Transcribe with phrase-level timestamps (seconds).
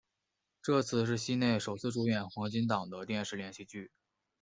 [0.63, 3.91] 这次是西内首次主演黄金档的电视连续剧。